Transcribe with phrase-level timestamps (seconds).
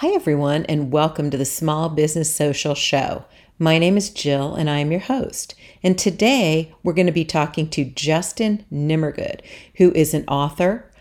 [0.00, 3.24] Hi, everyone, and welcome to the Small Business Social Show.
[3.58, 5.54] My name is Jill, and I am your host.
[5.82, 9.40] And today we're going to be talking to Justin Nimmergood,
[9.76, 10.92] who is an author,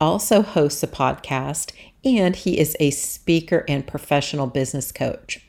[0.00, 1.72] also hosts a podcast,
[2.06, 5.46] and he is a speaker and professional business coach.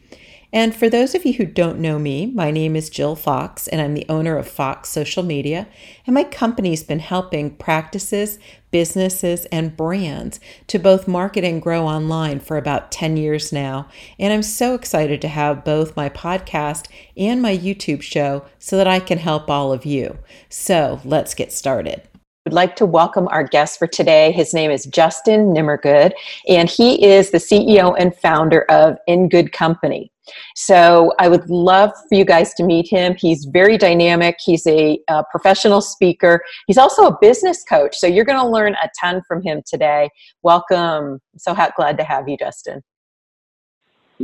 [0.51, 3.79] And for those of you who don't know me, my name is Jill Fox, and
[3.79, 5.67] I'm the owner of Fox Social Media.
[6.07, 8.39] And my company's been helping practices,
[8.71, 13.87] businesses, and brands to both market and grow online for about 10 years now.
[14.17, 18.87] And I'm so excited to have both my podcast and my YouTube show so that
[18.87, 20.17] I can help all of you.
[20.49, 22.08] So let's get started.
[22.49, 24.31] I'd like to welcome our guest for today.
[24.31, 26.13] His name is Justin Nimmergood,
[26.47, 30.11] and he is the CEO and founder of In Good Company.
[30.55, 33.13] So I would love for you guys to meet him.
[33.19, 34.37] He's very dynamic.
[34.43, 36.41] He's a, a professional speaker.
[36.65, 37.95] He's also a business coach.
[37.95, 40.09] So you're going to learn a ton from him today.
[40.41, 41.19] Welcome.
[41.37, 42.81] So ha- glad to have you, Justin.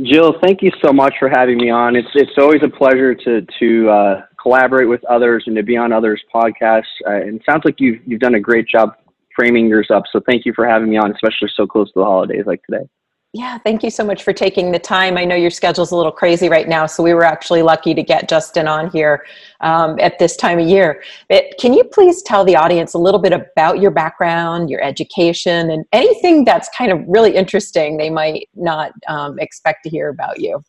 [0.02, 1.94] Jill, thank you so much for having me on.
[1.94, 5.92] It's it's always a pleasure to to uh, collaborate with others and to be on
[5.92, 6.84] others' podcasts.
[7.04, 8.94] Uh, and it sounds like you've you've done a great job
[9.34, 10.04] framing yours up.
[10.12, 12.86] So thank you for having me on, especially so close to the holidays like today.
[13.32, 15.18] Yeah, thank you so much for taking the time.
[15.18, 18.02] I know your schedule's a little crazy right now, so we were actually lucky to
[18.02, 19.26] get Justin on here
[19.60, 21.02] um, at this time of year.
[21.28, 25.70] But can you please tell the audience a little bit about your background, your education,
[25.70, 30.40] and anything that's kind of really interesting they might not um, expect to hear about
[30.40, 30.62] you?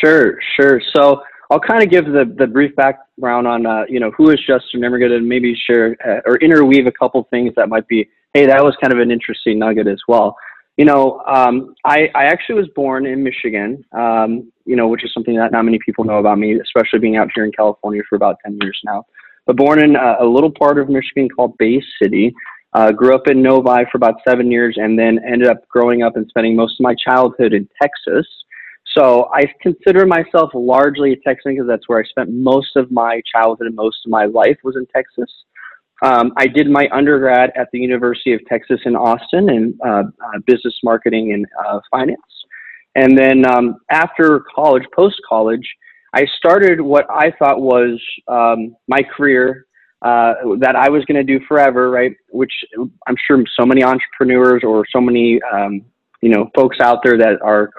[0.00, 0.80] Sure, sure.
[0.96, 4.38] So I'll kind of give the, the brief background on uh, you know who is
[4.46, 8.46] Justin Nimmergood and maybe share uh, or interweave a couple things that might be hey
[8.46, 10.36] that was kind of an interesting nugget as well
[10.76, 15.12] you know, um, I, I actually was born in Michigan, um, you know, which is
[15.12, 18.16] something that not many people know about me, especially being out here in California for
[18.16, 19.04] about 10 years now.
[19.46, 22.34] But born in a, a little part of Michigan called Bay City.
[22.72, 26.16] Uh, grew up in Novi for about seven years and then ended up growing up
[26.16, 28.26] and spending most of my childhood in Texas.
[28.96, 33.22] So I consider myself largely a Texan because that's where I spent most of my
[33.32, 35.30] childhood and most of my life was in Texas.
[36.02, 40.38] Um, I did my undergrad at the University of Texas in Austin in uh, uh,
[40.46, 42.20] business marketing and uh, finance.
[42.96, 45.66] And then um, after college, post college,
[46.12, 49.66] I started what I thought was um, my career
[50.02, 52.12] uh, that I was going to do forever, right?
[52.30, 52.52] Which
[53.06, 55.82] I'm sure so many entrepreneurs or so many um,
[56.20, 57.70] you know folks out there that are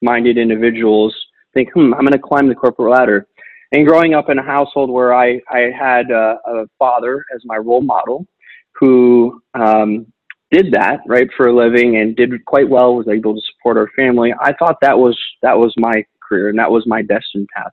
[0.00, 1.14] career-minded individuals
[1.54, 3.26] think, hmm, I'm going to climb the corporate ladder.
[3.72, 7.56] And growing up in a household where I, I had a, a father as my
[7.56, 8.26] role model
[8.72, 10.06] who um,
[10.50, 13.90] did that right for a living and did quite well, was able to support our
[13.94, 14.32] family.
[14.40, 17.72] I thought that was that was my career and that was my destined path.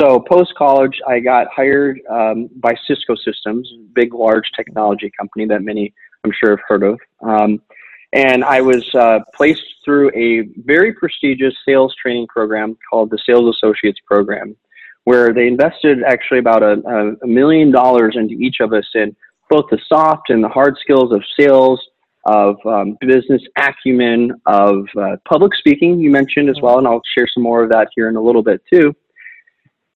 [0.00, 5.62] So post college, I got hired um, by Cisco Systems, big, large technology company that
[5.62, 5.92] many
[6.24, 6.98] I'm sure have heard of.
[7.22, 7.62] Um,
[8.12, 13.54] and I was uh, placed through a very prestigious sales training program called the Sales
[13.56, 14.56] Associates Program
[15.04, 19.14] where they invested actually about a, a million dollars into each of us in
[19.48, 21.80] both the soft and the hard skills of sales,
[22.26, 27.26] of um, business acumen, of uh, public speaking, you mentioned as well, and I'll share
[27.32, 28.94] some more of that here in a little bit too.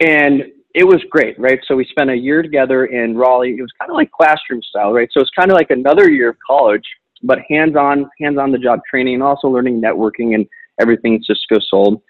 [0.01, 0.43] And
[0.75, 1.61] it was great, right?
[1.69, 3.55] So we spent a year together in Raleigh.
[3.57, 5.09] It was kind of like classroom style, right?
[5.13, 6.83] So it's kind of like another year of college,
[7.25, 10.47] but hands-on, hands-on the job training, and also learning networking and
[10.81, 12.03] everything Cisco sold.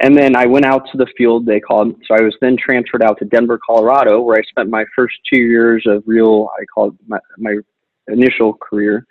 [0.00, 1.94] And then I went out to the field, they called.
[2.06, 5.40] So I was then transferred out to Denver, Colorado, where I spent my first two
[5.40, 7.56] years of real, I call it my, my
[8.08, 9.06] initial career,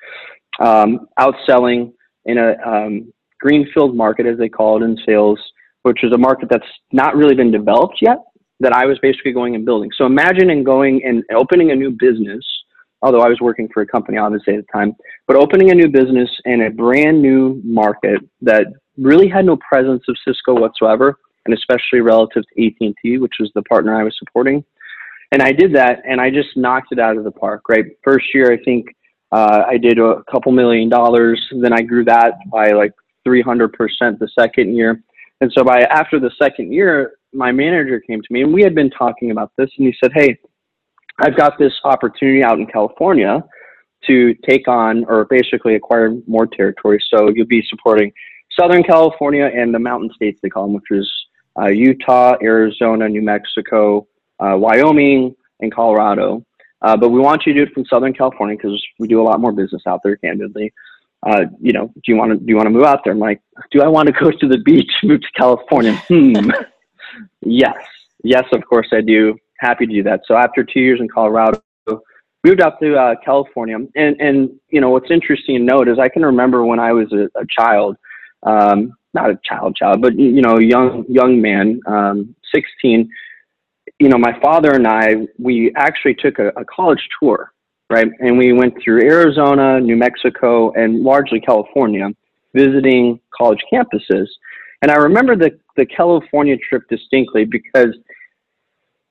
[0.59, 1.93] um, outselling
[2.25, 5.39] in a um, greenfield market, as they call it in sales,
[5.83, 8.17] which is a market that's not really been developed yet,
[8.59, 9.89] that I was basically going and building.
[9.97, 12.45] So imagine and going and opening a new business,
[13.01, 14.95] although I was working for a company obviously at the time,
[15.27, 18.67] but opening a new business in a brand new market that
[18.97, 23.63] really had no presence of Cisco whatsoever, and especially relative to AT&T, which was the
[23.63, 24.63] partner I was supporting.
[25.31, 27.69] And I did that, and I just knocked it out of the park.
[27.69, 28.87] Right, first year I think
[29.31, 31.41] uh, I did a couple million dollars.
[31.61, 32.91] Then I grew that by like
[33.25, 33.71] 300%
[34.19, 35.01] the second year.
[35.39, 38.75] And so by after the second year, my manager came to me, and we had
[38.75, 40.37] been talking about this, and he said, "Hey,
[41.19, 43.43] I've got this opportunity out in California."
[44.07, 46.99] to take on or basically acquire more territory.
[47.13, 48.11] So you'll be supporting
[48.59, 51.09] Southern California and the mountain states they call them, which is
[51.59, 54.07] uh, Utah, Arizona, New Mexico,
[54.39, 56.45] uh, Wyoming, and Colorado.
[56.81, 59.23] Uh, but we want you to do it from Southern California because we do a
[59.23, 60.73] lot more business out there, candidly.
[61.23, 63.13] Uh, you know, do you want to do you want to move out there?
[63.13, 65.93] I'm like, do I want to go to the beach, move to California?
[66.07, 66.49] Hmm.
[67.41, 67.77] yes,
[68.23, 69.37] yes, of course I do.
[69.61, 70.21] Happy to do that.
[70.25, 73.77] So after two years in Colorado, we moved out to uh, California.
[73.95, 77.11] And and you know what's interesting to note is I can remember when I was
[77.13, 77.97] a, a child
[78.43, 83.09] um, not a child, child, but you know, young young man, um, 16.
[83.99, 87.51] You know, my father and I, we actually took a, a college tour,
[87.89, 88.07] right?
[88.19, 92.09] And we went through Arizona, New Mexico, and largely California,
[92.55, 94.27] visiting college campuses.
[94.81, 97.95] And I remember the the California trip distinctly because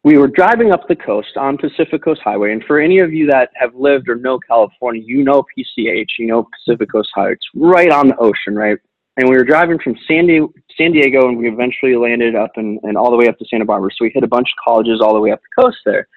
[0.02, 2.52] we were driving up the coast on Pacific Coast Highway.
[2.52, 6.26] And for any of you that have lived or know California, you know PCH, you
[6.26, 7.32] know Pacific Coast Highway.
[7.32, 8.78] It's right on the ocean, right?
[9.16, 12.80] And we were driving from San Diego, San Diego and we eventually landed up and,
[12.84, 13.90] and all the way up to Santa Barbara.
[13.90, 16.08] So we hit a bunch of colleges all the way up the coast there.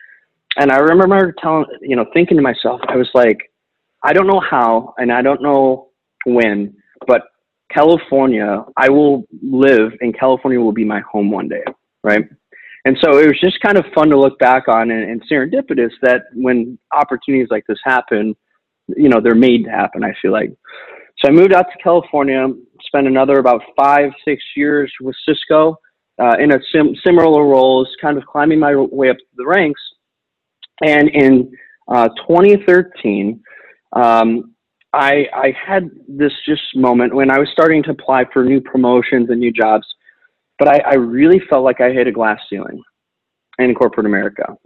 [0.56, 3.52] And I remember telling, you know, thinking to myself, I was like,
[4.04, 5.90] I don't know how and I don't know
[6.26, 6.76] when,
[7.08, 7.24] but
[7.70, 11.64] California, I will live and California will be my home one day,
[12.04, 12.30] right?
[12.86, 15.92] And so it was just kind of fun to look back on and, and serendipitous
[16.02, 18.36] that when opportunities like this happen,
[18.90, 20.52] you know, they're made to happen, I feel like.
[21.20, 22.48] So I moved out to California,
[22.82, 25.78] spent another about five, six years with Cisco
[26.22, 29.82] uh, in a sim- similar roles, kind of climbing my way up the ranks.
[30.82, 31.52] And in
[31.88, 33.42] uh, 2013,
[33.94, 34.54] um,
[34.92, 39.30] I, I had this just moment when I was starting to apply for new promotions
[39.30, 39.88] and new jobs
[40.60, 42.82] but I, I really felt like I hit a glass ceiling
[43.60, 44.58] in corporate America.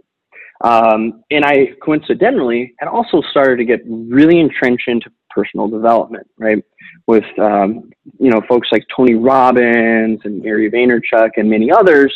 [0.62, 6.62] Um, and I coincidentally had also started to get really entrenched into personal development, right?
[7.06, 12.14] With, um, you know, folks like Tony Robbins and Gary Vaynerchuk and many others.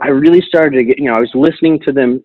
[0.00, 2.22] I really started to get, you know, I was listening to them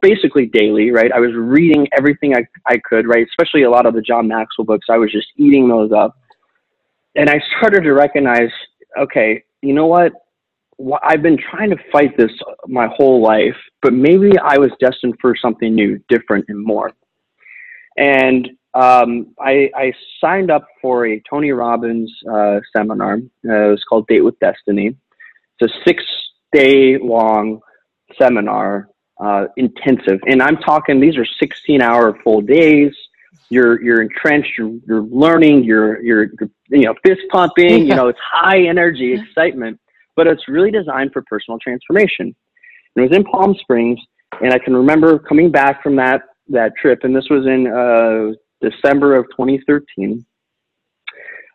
[0.00, 1.10] basically daily, right?
[1.10, 3.26] I was reading everything I, I could, right?
[3.28, 4.86] Especially a lot of the John Maxwell books.
[4.88, 6.16] I was just eating those up.
[7.16, 8.50] And I started to recognize,
[8.96, 10.12] okay, you know what?
[11.02, 12.30] I've been trying to fight this
[12.66, 16.92] my whole life, but maybe I was destined for something new, different, and more.
[17.96, 23.14] And um, I, I, signed up for a Tony Robbins uh, seminar.
[23.48, 24.94] Uh, it was called Date with Destiny.
[25.58, 26.04] It's a six
[26.52, 27.60] day long
[28.18, 30.20] seminar, uh, intensive.
[30.26, 32.92] And I'm talking, these are 16 hour full days.
[33.48, 36.26] You're, you're entrenched, you're, you're learning, you're, you're,
[36.68, 39.78] you know, fist pumping, you know, it's high energy, excitement
[40.16, 42.34] but it's really designed for personal transformation.
[42.96, 44.00] And it was in Palm Springs,
[44.42, 48.32] and I can remember coming back from that that trip, and this was in uh,
[48.68, 50.24] December of 2013.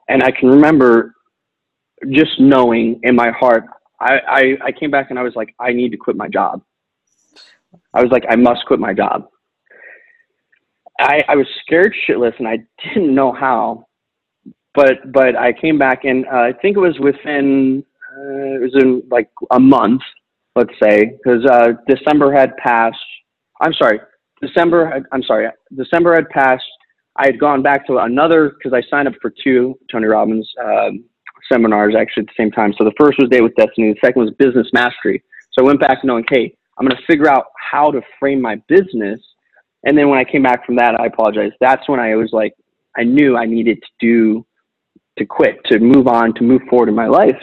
[0.09, 1.15] And I can remember
[2.09, 3.63] just knowing in my heart,
[4.01, 6.61] I, I, I came back and I was like, I need to quit my job.
[7.93, 9.29] I was like, I must quit my job.
[11.01, 13.85] I, I was scared shitless and I didn't know how,
[14.73, 17.83] but but I came back and uh, I think it was within
[18.15, 20.01] uh, it was in like a month,
[20.55, 22.97] let's say, because uh, December had passed.
[23.61, 23.99] I'm sorry,
[24.41, 24.89] December.
[24.89, 26.63] Had, I'm sorry, December had passed.
[27.17, 31.03] I had gone back to another because I signed up for two Tony Robbins um,
[31.51, 32.73] seminars actually at the same time.
[32.77, 33.93] So the first was Date with Destiny.
[33.93, 35.23] The second was Business Mastery.
[35.51, 38.55] So I went back knowing, hey, I'm going to figure out how to frame my
[38.67, 39.19] business.
[39.83, 41.51] And then when I came back from that, I apologize.
[41.59, 42.53] That's when I was like,
[42.97, 44.45] I knew I needed to do,
[45.17, 47.37] to quit, to move on, to move forward in my life.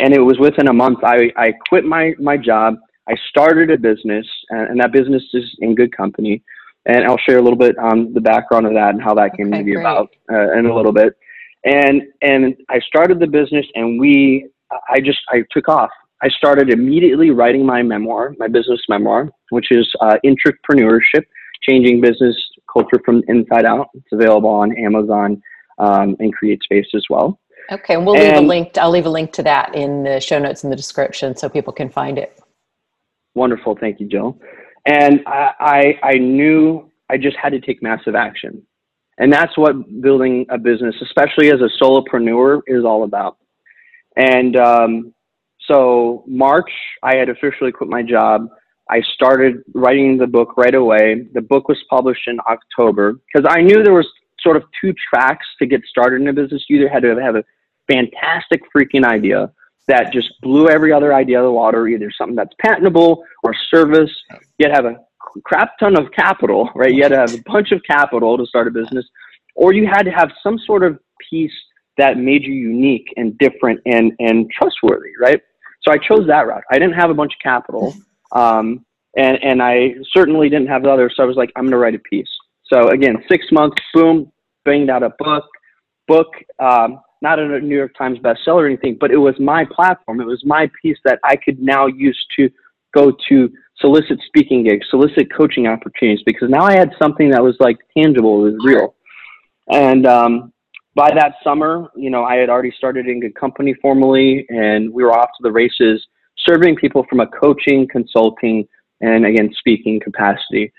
[0.00, 2.76] And it was within a month, I, I quit my, my job.
[3.08, 6.42] I started a business, and, and that business is in good company.
[6.86, 9.48] And I'll share a little bit on the background of that and how that came
[9.48, 9.82] okay, to be great.
[9.82, 11.16] about uh, in a little bit.
[11.64, 14.48] And and I started the business, and we,
[14.90, 15.90] I just, I took off.
[16.22, 21.24] I started immediately writing my memoir, my business memoir, which is uh, Intrapreneurship,
[21.68, 22.36] Changing Business
[22.72, 23.88] Culture from Inside Out.
[23.94, 25.42] It's available on Amazon
[25.78, 27.38] um, and CreateSpace as well.
[27.72, 28.76] Okay, and we'll leave a link.
[28.76, 31.72] I'll leave a link to that in the show notes in the description so people
[31.72, 32.38] can find it.
[33.34, 34.38] Wonderful, thank you, Jill.
[34.86, 38.62] And I, I, I knew I just had to take massive action,
[39.18, 43.38] and that's what building a business, especially as a solopreneur, is all about.
[44.16, 45.14] And um,
[45.66, 46.70] so March,
[47.02, 48.48] I had officially quit my job.
[48.90, 51.26] I started writing the book right away.
[51.32, 54.08] The book was published in October because I knew there was
[54.40, 56.64] sort of two tracks to get started in a business.
[56.68, 57.44] You either had to have a
[57.90, 59.50] fantastic freaking idea
[59.88, 63.54] that just blew every other idea out of the water, either something that's patentable or
[63.70, 64.10] service.
[64.58, 64.96] You had to have a
[65.44, 66.92] crap ton of capital, right?
[66.92, 69.06] You had to have a bunch of capital to start a business,
[69.54, 70.98] or you had to have some sort of
[71.30, 71.52] piece
[71.96, 75.40] that made you unique and different and, and trustworthy, right?
[75.82, 76.64] So I chose that route.
[76.70, 78.00] I didn't have a bunch of capital, mm-hmm.
[78.34, 78.84] Um,
[79.16, 81.10] and, and I certainly didn't have the other.
[81.14, 82.28] So I was like, I'm going to write a piece.
[82.72, 84.30] So again, six months, boom,
[84.64, 85.44] banged out a book.
[86.06, 90.20] Book, um, not a New York Times bestseller or anything, but it was my platform.
[90.20, 92.50] It was my piece that I could now use to
[92.94, 97.56] go to solicit speaking gigs, solicit coaching opportunities, because now I had something that was
[97.58, 98.94] like tangible, it was real.
[99.70, 100.52] And um,
[100.94, 105.02] by that summer, you know, I had already started in good company formally, and we
[105.02, 106.06] were off to the races,
[106.46, 108.66] serving people from a coaching, consulting,
[109.00, 110.72] and again speaking capacity.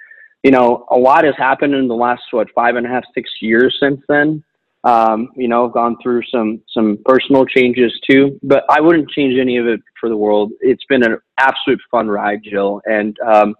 [0.43, 3.29] You know, a lot has happened in the last what five and a half, six
[3.41, 4.43] years since then.
[4.83, 9.39] Um, you know, I've gone through some some personal changes too, but I wouldn't change
[9.39, 10.51] any of it for the world.
[10.61, 13.55] It's been an absolute fun ride, Jill, and um,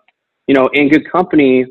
[0.48, 1.66] you know, in good company,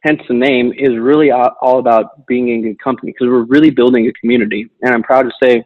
[0.00, 4.06] hence the name, is really all about being in good company because we're really building
[4.06, 4.70] a community.
[4.82, 5.64] And I'm proud to say,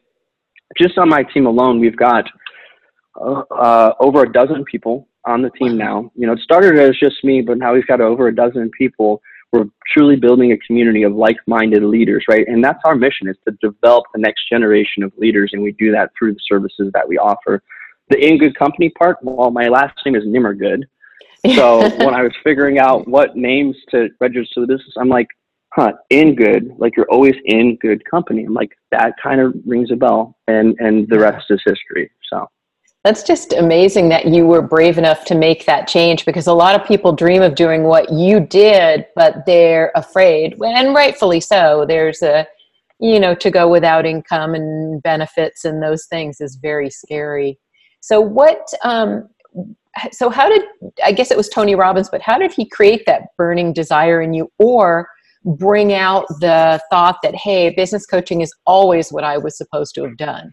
[0.76, 2.24] just on my team alone, we've got
[3.20, 6.10] uh, uh, over a dozen people on the team now.
[6.14, 9.20] You know, it started as just me, but now we've got over a dozen people
[9.52, 12.46] we're truly building a community of like-minded leaders, right?
[12.46, 15.90] And that's our mission is to develop the next generation of leaders, and we do
[15.92, 17.62] that through the services that we offer.
[18.10, 20.82] The in good company part, well, my last name is Nimmergood.
[21.54, 25.28] So when I was figuring out what names to register the business, I'm like,
[25.72, 28.44] huh, in good, like you're always in good company.
[28.44, 32.10] I'm like, that kind of rings a bell, and and the rest is history.
[32.30, 32.46] So
[33.04, 36.78] that's just amazing that you were brave enough to make that change because a lot
[36.78, 41.84] of people dream of doing what you did, but they're afraid, and rightfully so.
[41.86, 42.46] There's a,
[42.98, 47.58] you know, to go without income and benefits and those things is very scary.
[48.00, 49.28] So, what, um,
[50.10, 50.62] so how did,
[51.04, 54.34] I guess it was Tony Robbins, but how did he create that burning desire in
[54.34, 55.08] you or
[55.44, 60.02] bring out the thought that, hey, business coaching is always what I was supposed to
[60.04, 60.52] have done?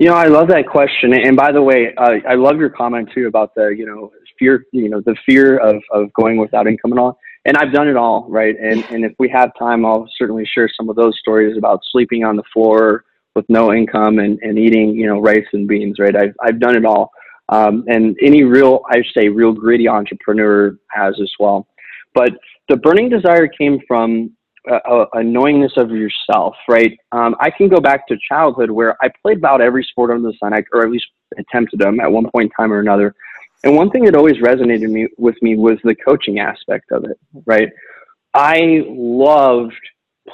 [0.00, 1.12] You know, I love that question.
[1.12, 4.64] And by the way, uh, I love your comment too about the, you know, fear,
[4.72, 7.18] you know, the fear of, of going without income and all.
[7.44, 8.56] And I've done it all, right?
[8.58, 12.24] And, and if we have time, I'll certainly share some of those stories about sleeping
[12.24, 13.04] on the floor
[13.34, 16.16] with no income and, and eating, you know, rice and beans, right?
[16.16, 17.10] I've, I've done it all.
[17.50, 21.68] Um, and any real, I say, real gritty entrepreneur has as well.
[22.14, 22.30] But
[22.70, 24.32] the burning desire came from
[24.68, 26.96] a, a knowingness of yourself, right?
[27.12, 30.36] Um, I can go back to childhood where I played about every sport under the
[30.38, 31.06] sun, or at least
[31.38, 33.14] attempted them at one point in time or another.
[33.64, 37.18] And one thing that always resonated me, with me was the coaching aspect of it,
[37.46, 37.68] right?
[38.34, 39.74] I loved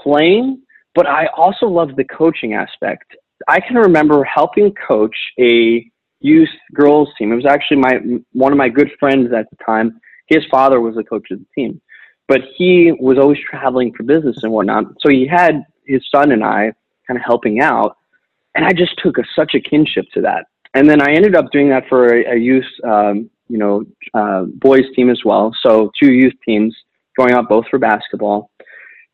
[0.02, 0.62] playing,
[0.95, 3.16] but I also loved the coaching aspect.
[3.49, 5.90] I can remember helping coach a
[6.21, 7.33] youth girls team.
[7.33, 10.00] It was actually my one of my good friends at the time.
[10.28, 11.80] His father was the coach of the team
[12.28, 14.85] but he was always traveling for business and whatnot.
[15.00, 16.73] So he had his son and I
[17.06, 17.97] kind of helping out,
[18.54, 20.47] and I just took a, such a kinship to that.
[20.75, 24.45] And then I ended up doing that for a, a youth, um, you know, uh,
[24.45, 25.54] boys team as well.
[25.64, 26.76] So two youth teams
[27.16, 28.50] going out both for basketball.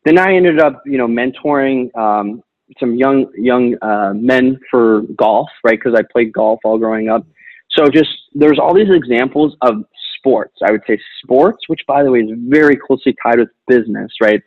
[0.05, 2.43] Then I ended up, you know, mentoring um,
[2.79, 5.79] some young young uh, men for golf, right?
[5.79, 7.25] Because I played golf all growing up.
[7.71, 9.85] So just there's all these examples of
[10.23, 10.55] sports.
[10.65, 14.41] I would say sports, which by the way is very closely tied with business, right?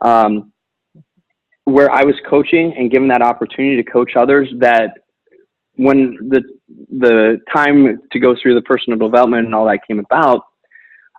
[0.00, 0.52] Um,
[1.64, 4.98] where I was coaching and given that opportunity to coach others, that
[5.76, 6.42] when the
[6.90, 10.42] the time to go through the personal development and all that came about,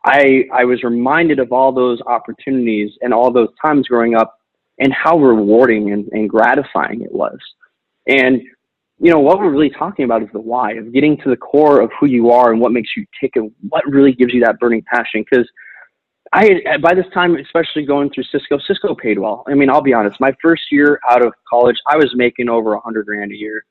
[0.06, 4.38] I I was reminded of all those opportunities and all those times growing up
[4.80, 7.38] and how rewarding and, and gratifying it was.
[8.08, 8.42] And
[9.00, 11.82] you know, what we're really talking about is the why of getting to the core
[11.82, 14.60] of who you are and what makes you tick and what really gives you that
[14.60, 15.26] burning passion.
[15.30, 15.48] Because
[16.32, 19.44] I, by this time, especially going through Cisco, Cisco paid well.
[19.48, 22.74] I mean, I'll be honest, my first year out of college, I was making over
[22.74, 23.66] a hundred grand a year.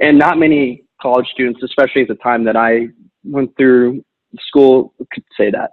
[0.00, 2.88] And not many college students, especially at the time that I
[3.24, 4.04] went through
[4.46, 5.72] school, could say that.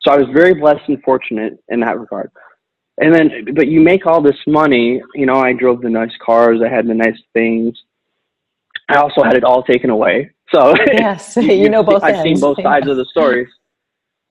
[0.00, 2.30] So I was very blessed and fortunate in that regard.
[2.98, 6.60] And then, but you make all this money, you know, I drove the nice cars,
[6.64, 7.78] I had the nice things
[8.88, 10.30] I also had it all taken away.
[10.54, 12.02] So yes, you, know both.
[12.02, 12.24] I've ends.
[12.24, 13.48] seen both sides of the stories.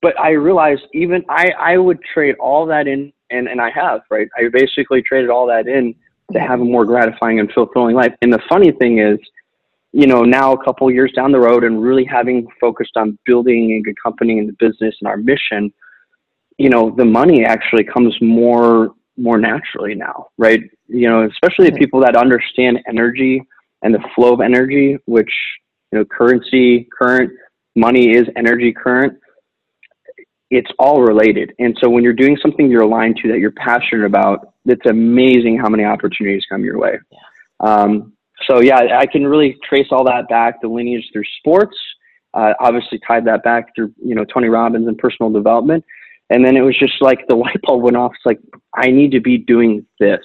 [0.00, 4.00] But I realized even I, I would trade all that in, and, and I have,
[4.10, 4.28] right?
[4.36, 5.94] I basically traded all that in
[6.32, 8.12] to have a more gratifying and fulfilling life.
[8.20, 9.18] And the funny thing is,
[9.92, 13.72] you know, now a couple years down the road and really having focused on building
[13.72, 15.72] a good company and the business and our mission,
[16.58, 20.62] you know, the money actually comes more more naturally now, right?
[20.88, 23.42] You know, especially people that understand energy
[23.82, 25.30] and the flow of energy, which
[25.90, 27.30] you know, currency, current,
[27.76, 29.18] money is energy current.
[30.50, 31.52] It's all related.
[31.58, 35.58] And so when you're doing something you're aligned to that you're passionate about, it's amazing
[35.58, 36.98] how many opportunities come your way.
[37.10, 37.18] Yeah.
[37.60, 38.12] Um,
[38.48, 41.76] so yeah, I can really trace all that back, the lineage through sports.
[42.34, 45.84] Uh, obviously tied that back through you know Tony Robbins and personal development,
[46.30, 48.12] and then it was just like the light bulb went off.
[48.14, 48.40] It's like
[48.74, 50.20] I need to be doing this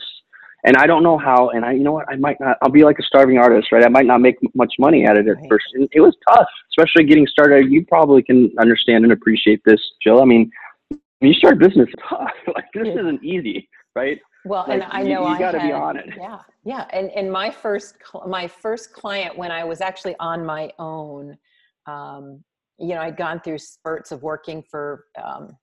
[0.68, 1.50] and I don't know how.
[1.50, 2.58] And I, you know what, I might not.
[2.62, 3.86] I'll be like a starving artist, right?
[3.86, 5.46] I might not make much money at it at right.
[5.50, 5.66] first.
[5.74, 7.72] And it was tough, especially getting started.
[7.72, 10.22] You probably can understand and appreciate this, Jill.
[10.22, 10.52] I mean,
[10.90, 12.30] when you start business, tough.
[12.54, 14.20] like this isn't easy, right?
[14.44, 16.10] Well, like, and I know you, you got to be on it.
[16.18, 16.86] Yeah, yeah.
[16.92, 17.96] And and my first
[18.28, 21.38] my first client when I was actually on my own,
[21.86, 22.44] um,
[22.78, 25.56] you know, I'd gone through spurts of working for um,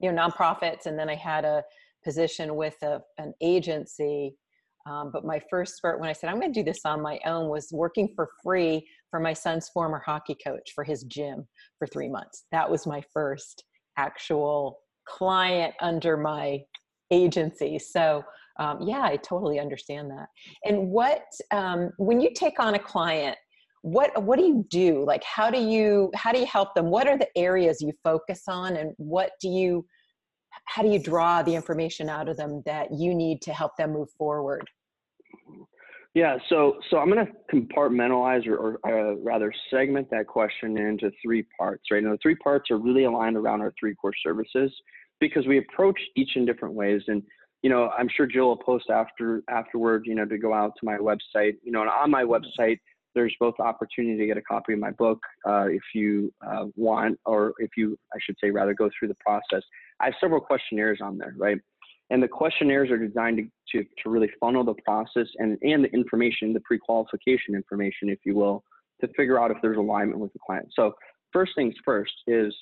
[0.00, 1.62] you know nonprofits, and then I had a
[2.04, 4.34] position with a, an agency.
[4.88, 7.20] Um, but my first spurt when I said I'm going to do this on my
[7.26, 11.46] own was working for free for my son's former hockey coach for his gym
[11.78, 12.46] for three months.
[12.50, 13.64] That was my first
[13.98, 16.60] actual client under my
[17.10, 17.78] agency.
[17.78, 18.24] So
[18.58, 20.28] um, yeah, I totally understand that.
[20.64, 23.36] And what um, when you take on a client,
[23.82, 25.04] what what do you do?
[25.04, 26.90] Like how do you how do you help them?
[26.90, 29.86] What are the areas you focus on, and what do you
[30.64, 33.92] how do you draw the information out of them that you need to help them
[33.92, 34.68] move forward?
[36.14, 41.10] Yeah, so so I'm going to compartmentalize or, or uh, rather segment that question into
[41.22, 41.84] three parts.
[41.90, 44.72] Right now, the three parts are really aligned around our three core services
[45.20, 47.02] because we approach each in different ways.
[47.06, 47.22] And
[47.62, 50.04] you know, I'm sure Jill will post after afterward.
[50.04, 51.54] You know, to go out to my website.
[51.62, 52.80] You know, and on my website,
[53.14, 57.18] there's both opportunity to get a copy of my book uh, if you uh, want,
[57.24, 59.62] or if you, I should say, rather go through the process.
[60.00, 61.58] I have several questionnaires on there, right?
[62.10, 65.90] And the questionnaires are designed to, to, to really funnel the process and, and the
[65.90, 68.64] information, the pre-qualification information, if you will,
[69.00, 70.68] to figure out if there's alignment with the client.
[70.74, 70.92] So
[71.32, 72.54] first things first is,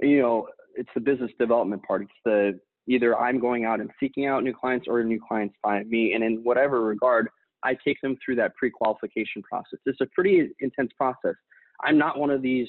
[0.00, 2.02] you know, it's the business development part.
[2.02, 5.88] It's the either I'm going out and seeking out new clients or new clients find
[5.88, 6.14] me.
[6.14, 7.28] And in whatever regard,
[7.62, 9.78] I take them through that pre-qualification process.
[9.86, 11.34] It's a pretty intense process.
[11.84, 12.68] I'm not one of these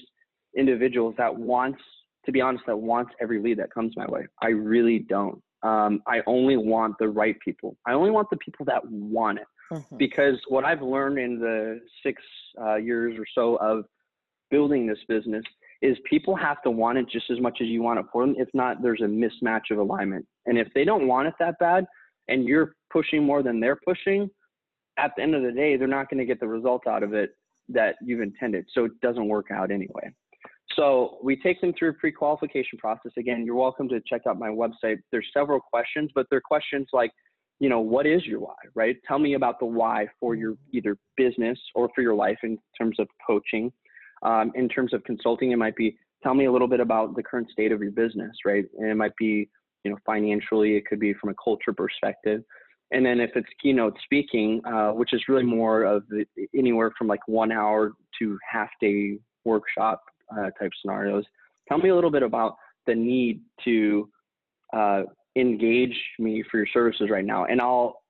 [0.57, 1.79] individuals that wants,
[2.25, 4.25] to be honest, that wants every lead that comes my way.
[4.41, 5.41] I really don't.
[5.63, 7.77] Um, I only want the right people.
[7.85, 9.47] I only want the people that want it.
[9.71, 9.97] Mm-hmm.
[9.97, 12.21] Because what I've learned in the six
[12.61, 13.85] uh, years or so of
[14.49, 15.43] building this business
[15.81, 18.35] is people have to want it just as much as you want it for them.
[18.37, 20.25] If not, there's a mismatch of alignment.
[20.45, 21.85] And if they don't want it that bad
[22.27, 24.29] and you're pushing more than they're pushing,
[24.97, 27.13] at the end of the day, they're not going to get the result out of
[27.13, 27.31] it
[27.69, 28.65] that you've intended.
[28.73, 30.11] So it doesn't work out anyway.
[30.75, 33.11] So we take them through a pre-qualification process.
[33.17, 34.97] Again, you're welcome to check out my website.
[35.11, 37.11] There's several questions, but they're questions like,
[37.59, 38.95] you know, what is your why, right?
[39.07, 42.99] Tell me about the why for your either business or for your life in terms
[42.99, 43.71] of coaching.
[44.23, 47.23] Um, in terms of consulting, it might be tell me a little bit about the
[47.23, 48.65] current state of your business, right?
[48.77, 49.49] And it might be,
[49.83, 52.43] you know, financially, it could be from a culture perspective.
[52.91, 56.25] And then if it's keynote speaking, uh, which is really more of the,
[56.55, 60.01] anywhere from like one hour to half day workshop
[60.31, 61.23] uh, type scenarios,
[61.67, 64.09] tell me a little bit about the need to
[64.73, 65.03] uh,
[65.35, 67.45] engage me for your services right now.
[67.45, 68.01] And I'll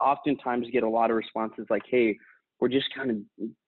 [0.00, 2.16] oftentimes get a lot of responses like, hey,
[2.60, 3.16] we're just kind of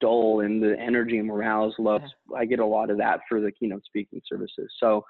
[0.01, 1.99] dull and the energy and morale is low.
[1.99, 2.37] Yeah.
[2.37, 4.71] I get a lot of that for the keynote speaking services.
[4.79, 5.05] So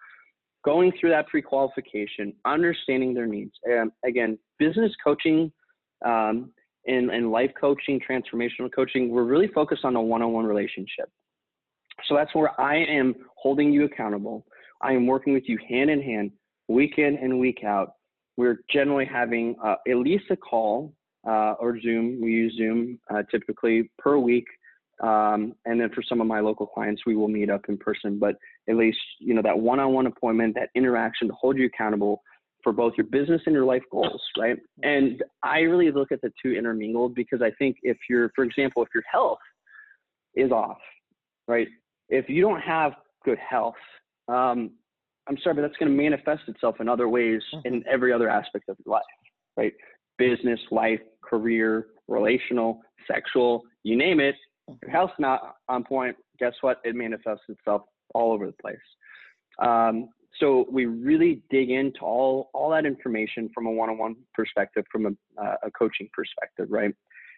[0.64, 3.52] going through that pre-qualification, understanding their needs.
[3.64, 5.52] And again, business coaching
[6.04, 6.50] um,
[6.86, 11.10] and, and life coaching, transformational coaching, we're really focused on a one-on-one relationship.
[12.08, 14.46] So that's where I am holding you accountable.
[14.80, 16.32] I am working with you hand in hand,
[16.68, 17.94] week in and week out.
[18.36, 20.94] We're generally having uh, at least a call
[21.26, 22.20] uh, or Zoom.
[22.20, 24.46] We use Zoom uh, typically per week.
[25.00, 28.18] Um, and then for some of my local clients, we will meet up in person.
[28.18, 28.36] But
[28.68, 32.22] at least, you know, that one on one appointment, that interaction to hold you accountable
[32.62, 34.56] for both your business and your life goals, right?
[34.84, 38.82] And I really look at the two intermingled because I think if you're, for example,
[38.82, 39.38] if your health
[40.36, 40.78] is off,
[41.48, 41.66] right?
[42.08, 42.92] If you don't have
[43.24, 43.74] good health,
[44.28, 44.70] um,
[45.28, 47.66] I'm sorry, but that's going to manifest itself in other ways mm-hmm.
[47.66, 49.02] in every other aspect of your life,
[49.56, 49.72] right?
[50.18, 54.34] business, life, career, relational, sexual, you name it.
[54.68, 56.16] Your health's not on point.
[56.38, 56.80] Guess what?
[56.84, 57.82] It manifests itself
[58.14, 58.76] all over the place.
[59.58, 60.08] Um,
[60.40, 65.42] so we really dig into all all that information from a one-on-one perspective, from a,
[65.42, 66.94] uh, a coaching perspective, right?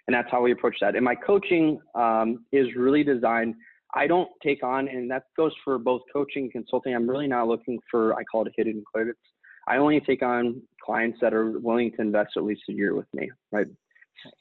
[0.06, 0.94] And that's how we approach that.
[0.94, 3.54] And my coaching um, is really designed.
[3.94, 6.94] I don't take on, and that goes for both coaching and consulting.
[6.94, 9.20] I'm really not looking for, I call it a hidden credits.
[9.66, 13.06] I only take on clients that are willing to invest at least a year with
[13.14, 13.66] me, right?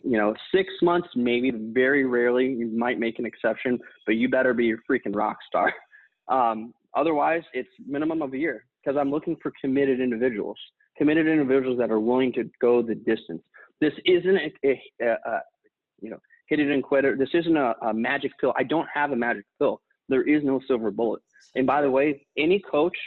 [0.03, 4.53] You know, six months, maybe very rarely, you might make an exception, but you better
[4.53, 5.73] be a freaking rock star.
[6.29, 10.57] Um, otherwise, it's minimum of a year because I'm looking for committed individuals,
[10.97, 13.41] committed individuals that are willing to go the distance.
[13.81, 15.41] This isn't a, a, a,
[16.01, 17.19] you know, hit it and quit it.
[17.19, 18.53] This isn't a, a magic pill.
[18.57, 19.81] I don't have a magic pill.
[20.09, 21.21] There is no silver bullet.
[21.55, 22.97] And by the way, any coach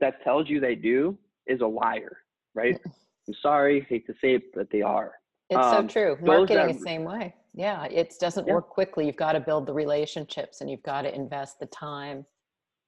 [0.00, 2.18] that tells you they do is a liar,
[2.54, 2.78] right?
[3.28, 5.12] I'm sorry, hate to say it, but they are.
[5.50, 6.16] It's um, so true.
[6.22, 7.34] Marketing the same way.
[7.52, 8.54] Yeah, it doesn't yeah.
[8.54, 9.06] work quickly.
[9.06, 12.24] You've got to build the relationships and you've got to invest the time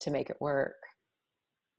[0.01, 0.77] to make it work.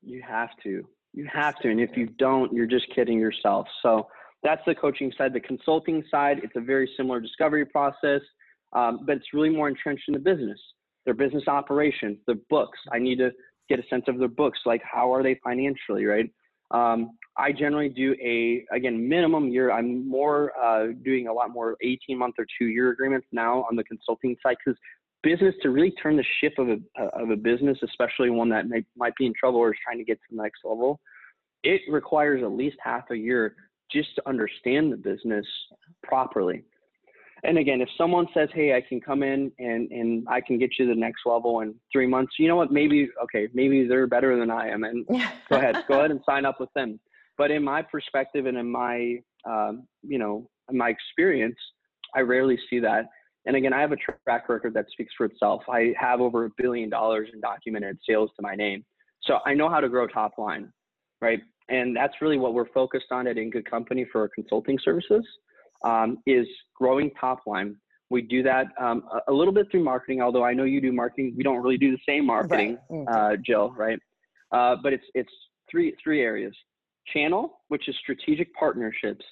[0.02, 0.84] You have to.
[1.14, 1.72] You have to.
[1.72, 3.68] And if you don't, you're just kidding yourself.
[3.82, 4.08] So
[4.44, 5.34] that's the coaching side.
[5.34, 8.22] The consulting side, it's a very similar discovery process,
[8.74, 10.60] um, but it's really more entrenched in the business,
[11.06, 12.78] their business operations, their books.
[12.92, 13.32] I need to
[13.70, 16.30] get a sense of their books, like how are they financially, right?
[16.72, 19.72] Um, I generally do a again minimum year.
[19.72, 23.76] I'm more uh, doing a lot more 18 month or two year agreements now on
[23.76, 24.80] the consulting side because
[25.24, 28.84] business to really turn the ship of a of a business, especially one that may,
[28.96, 31.00] might be in trouble or is trying to get to the next level,
[31.64, 33.56] it requires at least half a year
[33.92, 35.46] just to understand the business
[36.04, 36.64] properly.
[37.46, 40.72] And again, if someone says, "Hey, I can come in and and I can get
[40.78, 42.72] you the next level in three months," you know what?
[42.72, 46.46] Maybe okay, maybe they're better than I am, and go ahead, go ahead and sign
[46.46, 47.00] up with them.
[47.38, 51.58] But in my perspective and in my um, you know in my experience,
[52.16, 53.06] I rarely see that.
[53.46, 55.64] And again, I have a track record that speaks for itself.
[55.70, 58.86] I have over a billion dollars in documented sales to my name,
[59.24, 60.72] so I know how to grow top line,
[61.22, 61.42] right?
[61.70, 65.26] And that's really what we're focused on at In Good Company for our consulting services
[65.84, 67.76] um, is growing top line.
[68.10, 70.92] We do that um, a, a, little bit through marketing, although I know you do
[70.92, 71.34] marketing.
[71.36, 73.34] We don't really do the same marketing, right.
[73.34, 74.00] uh, Jill, right?
[74.52, 75.32] Uh, but it's it's
[75.70, 76.54] three three areas:
[77.12, 79.26] channel, which is strategic partnerships,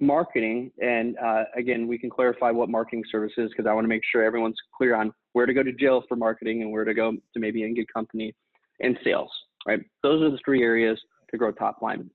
[0.00, 4.02] marketing, and uh, again, we can clarify what marketing services because I want to make
[4.10, 7.12] sure everyone's clear on where to go to Jill for marketing and where to go
[7.12, 8.34] to maybe in good company,
[8.80, 9.30] and sales.
[9.66, 9.80] Right?
[10.02, 10.98] Those are the three areas
[11.30, 12.08] to grow top line.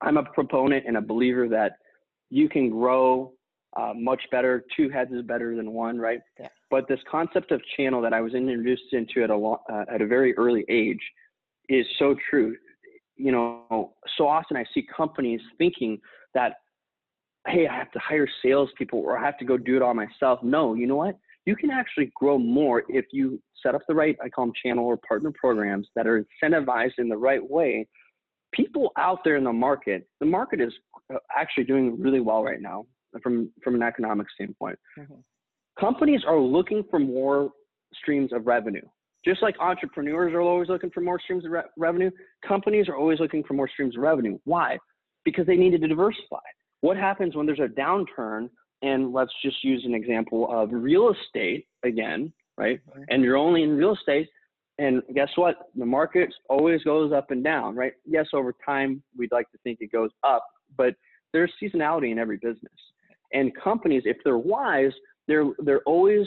[0.00, 1.72] I'm a proponent and a believer that
[2.30, 3.32] you can grow
[3.76, 4.64] uh, much better.
[4.76, 6.20] Two heads is better than one, right?
[6.38, 6.48] Yeah.
[6.70, 10.00] But this concept of channel that I was introduced into at a lo- uh, at
[10.00, 11.00] a very early age
[11.68, 12.56] is so true.
[13.16, 15.98] You know, so often I see companies thinking
[16.34, 16.54] that,
[17.46, 20.40] hey, I have to hire salespeople or I have to go do it all myself.
[20.42, 21.18] No, you know what?
[21.44, 24.84] You can actually grow more if you set up the right, I call them channel
[24.84, 27.86] or partner programs that are incentivized in the right way
[28.52, 30.72] people out there in the market, the market is
[31.12, 32.86] uh, actually doing really well right now
[33.22, 34.78] from, from an economic standpoint.
[34.98, 35.14] Mm-hmm.
[35.80, 37.50] Companies are looking for more
[37.94, 38.86] streams of revenue.
[39.24, 42.10] Just like entrepreneurs are always looking for more streams of re- revenue,
[42.46, 44.38] companies are always looking for more streams of revenue.
[44.44, 44.78] Why?
[45.24, 46.38] Because they needed to diversify.
[46.80, 48.50] What happens when there's a downturn?
[48.82, 52.80] And let's just use an example of real estate again, right?
[52.90, 53.02] Mm-hmm.
[53.10, 54.28] And you're only in real estate,
[54.78, 55.68] and guess what?
[55.76, 57.92] The market always goes up and down, right?
[58.04, 60.44] Yes, over time, we'd like to think it goes up,
[60.76, 60.94] but
[61.32, 62.72] there's seasonality in every business.
[63.32, 64.92] And companies, if they're wise,
[65.28, 66.26] they're, they're always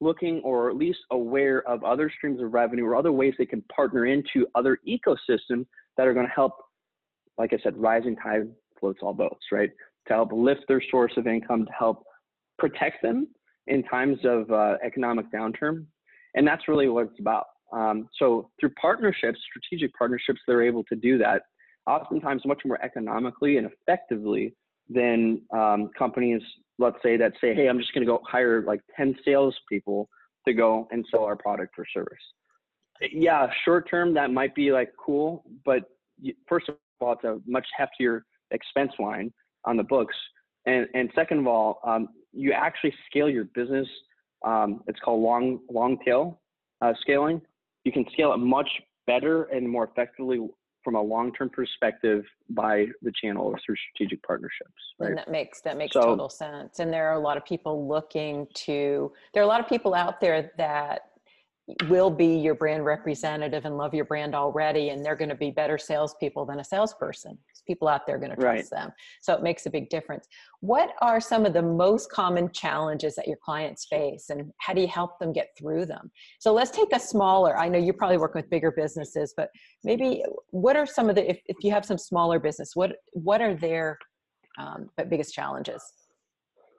[0.00, 3.62] looking or at least aware of other streams of revenue or other ways they can
[3.74, 6.52] partner into other ecosystems that are going to help,
[7.38, 9.70] like I said, rising tide floats all boats, right?
[10.08, 12.04] To help lift their source of income, to help
[12.58, 13.26] protect them
[13.66, 15.86] in times of uh, economic downturn.
[16.34, 17.46] And that's really what it's about.
[17.72, 21.42] Um, so through partnerships, strategic partnerships, they're able to do that
[21.86, 24.54] oftentimes much more economically and effectively
[24.88, 26.42] than um, companies,
[26.78, 30.08] let's say, that say, hey, I'm just going to go hire like 10 salespeople
[30.46, 32.18] to go and sell our product or service.
[33.12, 35.84] Yeah, short term, that might be like cool, but
[36.48, 38.22] first of all, it's a much heftier
[38.52, 39.32] expense line
[39.64, 40.14] on the books.
[40.64, 43.88] And, and second of all, um, you actually scale your business.
[44.44, 46.40] Um, it's called long long tail
[46.82, 47.40] uh, scaling,
[47.84, 48.68] you can scale it much
[49.06, 50.46] better and more effectively
[50.86, 54.70] from a long-term perspective by the channel or through strategic partnerships.
[55.00, 55.08] Right?
[55.08, 56.78] And that makes that makes so, total sense.
[56.78, 59.12] And there are a lot of people looking to.
[59.34, 61.00] There are a lot of people out there that
[61.88, 65.50] will be your brand representative and love your brand already, and they're going to be
[65.50, 67.36] better salespeople than a salesperson.
[67.66, 68.80] People out there are going to trust right.
[68.80, 68.92] them.
[69.20, 70.28] So it makes a big difference.
[70.60, 74.80] What are some of the most common challenges that your clients face, and how do
[74.80, 76.10] you help them get through them?
[76.38, 79.50] So let's take a smaller, I know you probably work with bigger businesses, but
[79.84, 83.40] maybe what are some of the, if, if you have some smaller business, what, what
[83.40, 83.98] are their
[84.58, 85.82] um, biggest challenges?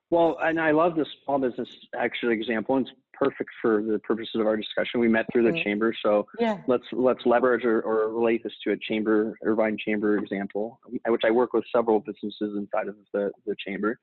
[0.09, 1.67] Well, and I love this small business
[1.97, 2.77] actually example.
[2.77, 4.99] It's perfect for the purposes of our discussion.
[4.99, 5.63] We met through the mm-hmm.
[5.63, 6.57] chamber, so yeah.
[6.67, 11.31] let's let's leverage or, or, relate this to a chamber, Irvine Chamber example, which I
[11.31, 13.99] work with several businesses inside of the the chamber.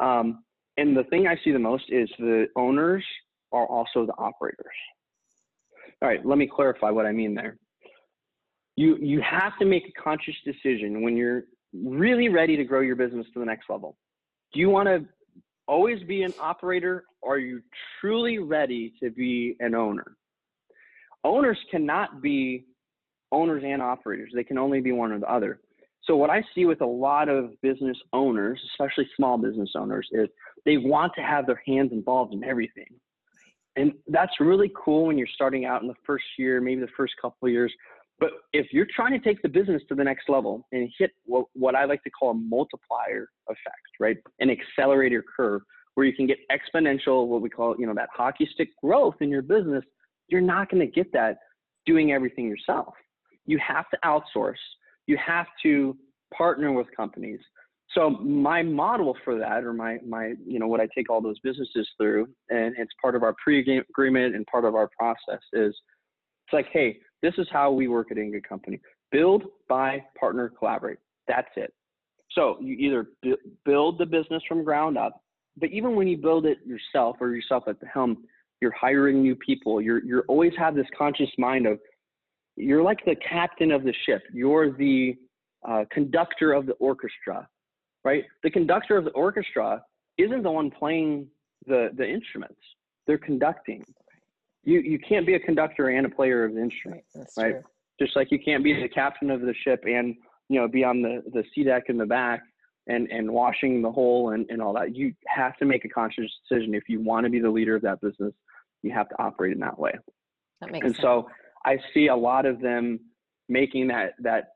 [0.00, 0.42] Um,
[0.76, 3.04] and the thing I see the most is the owners
[3.52, 4.66] are also the operators.
[6.02, 7.56] All right, let me clarify what I mean there.
[8.74, 12.96] You you have to make a conscious decision when you're really ready to grow your
[12.96, 13.96] business to the next level.
[14.52, 15.04] Do you want to
[15.66, 17.62] always be an operator or are you
[18.00, 20.16] truly ready to be an owner?
[21.24, 22.66] Owners cannot be
[23.32, 24.32] owners and operators.
[24.34, 25.60] They can only be one or the other.
[26.04, 30.28] So what I see with a lot of business owners, especially small business owners, is
[30.64, 32.88] they want to have their hands involved in everything.
[33.74, 37.14] And that's really cool when you're starting out in the first year, maybe the first
[37.20, 37.72] couple years.
[38.18, 41.46] But if you're trying to take the business to the next level and hit what,
[41.52, 44.16] what I like to call a multiplier effect, right?
[44.40, 45.62] An accelerator curve
[45.94, 49.28] where you can get exponential, what we call, you know, that hockey stick growth in
[49.28, 49.84] your business,
[50.28, 51.38] you're not going to get that
[51.84, 52.94] doing everything yourself.
[53.46, 54.54] You have to outsource.
[55.06, 55.96] You have to
[56.36, 57.40] partner with companies.
[57.92, 61.38] So my model for that, or my my you know what I take all those
[61.38, 65.74] businesses through, and it's part of our pre-agreement and part of our process is
[66.46, 70.48] it's like, hey, this is how we work at In Good Company: build, buy, partner,
[70.48, 70.98] collaborate.
[71.26, 71.74] That's it.
[72.32, 73.08] So you either
[73.64, 75.20] build the business from ground up,
[75.56, 78.24] but even when you build it yourself or yourself at the helm,
[78.60, 79.80] you're hiring new people.
[79.80, 81.80] You're you're always have this conscious mind of
[82.56, 84.22] you're like the captain of the ship.
[84.32, 85.16] You're the
[85.68, 87.48] uh, conductor of the orchestra,
[88.04, 88.24] right?
[88.44, 89.82] The conductor of the orchestra
[90.16, 91.26] isn't the one playing
[91.66, 92.60] the, the instruments.
[93.06, 93.84] They're conducting.
[94.66, 97.26] You, you can't be a conductor and a player of the instrument, right?
[97.38, 97.54] right?
[97.98, 100.14] Just like you can't be the captain of the ship and,
[100.48, 102.42] you know, be on the, the sea deck in the back
[102.86, 104.94] and, and washing the hole and, and all that.
[104.94, 106.74] You have to make a conscious decision.
[106.74, 108.34] If you want to be the leader of that business,
[108.82, 109.92] you have to operate in that way.
[110.60, 111.02] That makes and sense.
[111.02, 111.28] so
[111.64, 113.00] I see a lot of them
[113.48, 114.48] making that that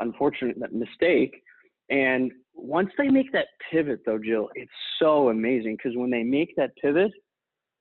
[0.00, 1.42] unfortunate that mistake.
[1.90, 6.54] And once they make that pivot, though, Jill, it's so amazing because when they make
[6.56, 7.12] that pivot,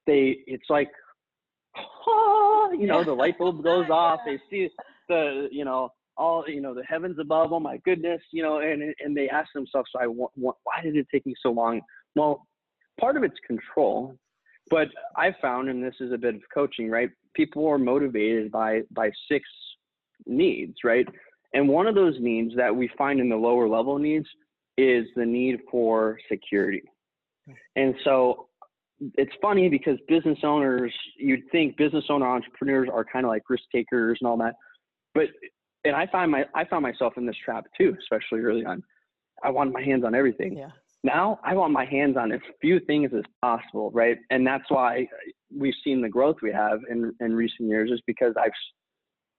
[0.06, 0.89] they it's like,
[2.08, 4.22] oh, you know, the light bulb goes off.
[4.26, 4.70] They see
[5.10, 7.54] the you know all you know the heavens above.
[7.54, 10.96] Oh my goodness, you know, and and they ask themselves, so I want, why did
[10.96, 11.82] it take me so long?
[12.16, 12.48] Well,
[13.00, 14.18] part of it's control
[14.70, 17.10] but I found, and this is a bit of coaching, right?
[17.34, 19.48] People are motivated by by six
[20.26, 21.08] needs, right?
[21.54, 24.28] And one of those needs that we find in the lower level needs
[24.78, 26.84] is the need for security.
[27.76, 28.46] And so
[29.15, 33.63] it's funny because business owners, you'd think business owner entrepreneurs are kind of like risk
[33.73, 34.55] takers and all that.
[35.13, 35.25] But
[35.83, 38.83] and I find my I found myself in this trap too, especially early on.
[39.43, 40.57] I wanted my hands on everything.
[40.57, 40.71] Yeah.
[41.03, 44.17] Now I want my hands on as few things as possible, right?
[44.31, 45.07] And that's why
[45.55, 48.51] we've seen the growth we have in, in recent years is because I've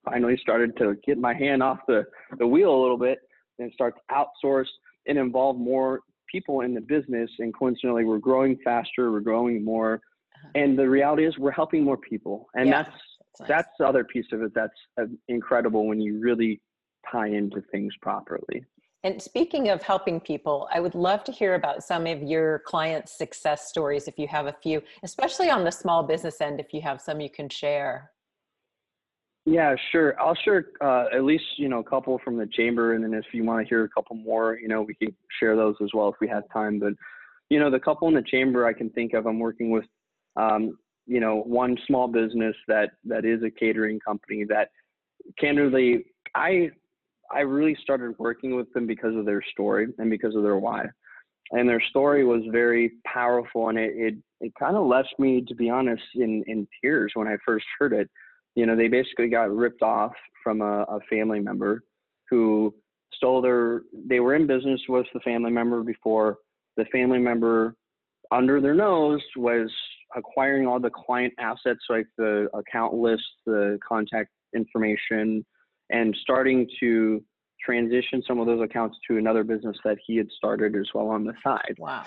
[0.04, 2.04] finally started to get my hand off the,
[2.38, 3.18] the wheel a little bit
[3.58, 4.68] and start to outsource
[5.06, 7.30] and involve more people in the business.
[7.38, 9.94] And coincidentally, we're growing faster, we're growing more.
[9.94, 10.48] Uh-huh.
[10.54, 12.48] And the reality is we're helping more people.
[12.54, 13.48] And yeah, that's, that's, nice.
[13.48, 16.60] that's the other piece of it that's uh, incredible when you really
[17.10, 18.64] tie into things properly.
[19.04, 23.16] And speaking of helping people, I would love to hear about some of your clients'
[23.16, 26.82] success stories if you have a few, especially on the small business end, if you
[26.82, 28.10] have some you can share.
[29.50, 30.14] Yeah, sure.
[30.20, 33.24] I'll share uh, at least you know a couple from the chamber, and then if
[33.32, 36.08] you want to hear a couple more, you know, we can share those as well
[36.10, 36.78] if we have time.
[36.78, 36.92] But
[37.48, 39.86] you know, the couple in the chamber I can think of, I'm working with,
[40.36, 44.68] um, you know, one small business that that is a catering company that,
[45.40, 46.70] candidly, I
[47.32, 50.84] I really started working with them because of their story and because of their why.
[51.52, 55.54] And their story was very powerful, and it it, it kind of left me, to
[55.54, 58.10] be honest, in in tears when I first heard it.
[58.58, 61.84] You know, they basically got ripped off from a, a family member
[62.28, 62.74] who
[63.14, 63.82] stole their.
[64.08, 66.38] They were in business with the family member before.
[66.76, 67.76] The family member,
[68.32, 69.70] under their nose, was
[70.16, 75.46] acquiring all the client assets like the account list, the contact information,
[75.90, 77.22] and starting to
[77.64, 81.22] transition some of those accounts to another business that he had started as well on
[81.22, 81.76] the side.
[81.78, 82.06] Wow.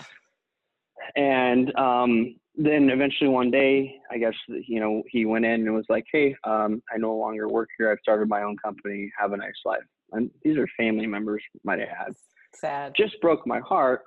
[1.16, 5.86] And um, then eventually one day, I guess, you know, he went in and was
[5.90, 7.92] like, hey, um, I no longer work here.
[7.92, 9.12] I've started my own company.
[9.18, 9.84] Have a nice life.
[10.12, 12.14] And these are family members, might have had.
[12.54, 12.94] Sad.
[12.98, 14.02] Just broke my heart,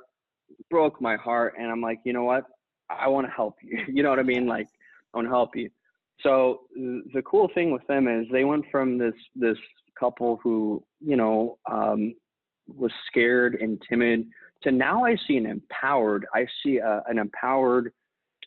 [0.71, 1.55] broke my heart.
[1.59, 2.45] And I'm like, you know what?
[2.91, 3.79] I want to help you.
[3.89, 4.47] you know what I mean?
[4.47, 4.69] Like,
[5.13, 5.71] I want to help you.
[6.21, 9.59] So the cool thing with them is they went from this this
[9.99, 12.15] couple who you know um,
[12.69, 14.27] was scared and timid
[14.63, 16.27] to now I see an empowered.
[16.35, 17.93] I see a, an empowered.